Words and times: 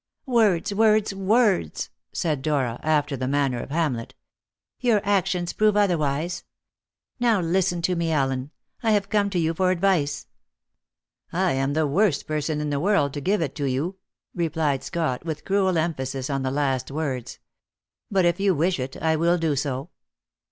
"Words, 0.25 0.73
words, 0.73 1.13
words!" 1.13 1.91
said 2.11 2.41
Dora, 2.41 2.79
after 2.81 3.15
the 3.15 3.27
manner 3.27 3.59
of 3.61 3.69
Hamlet. 3.69 4.15
"Your 4.79 4.99
actions 5.03 5.53
prove 5.53 5.77
otherwise. 5.77 6.43
Now 7.19 7.39
listen 7.39 7.83
to 7.83 7.95
me, 7.95 8.11
Allen: 8.11 8.49
I 8.81 8.93
have 8.93 9.09
come 9.09 9.29
to 9.29 9.37
you 9.37 9.53
for 9.53 9.69
advice." 9.69 10.25
"I 11.31 11.51
am 11.51 11.73
the 11.73 11.85
worst 11.85 12.25
person 12.25 12.59
in 12.61 12.71
the 12.71 12.79
world 12.79 13.13
to 13.13 13.21
give 13.21 13.43
it 13.43 13.53
to 13.57 13.65
you," 13.65 13.97
replied 14.33 14.83
Scott, 14.83 15.23
with 15.23 15.45
cruel 15.45 15.77
emphasis 15.77 16.31
on 16.31 16.41
the 16.41 16.49
last 16.49 16.89
words. 16.89 17.37
"But 18.09 18.25
if 18.25 18.39
you 18.39 18.55
wish 18.55 18.79
it, 18.79 18.97
I 18.99 19.15
will 19.15 19.37
do 19.37 19.55
so." 19.55 19.91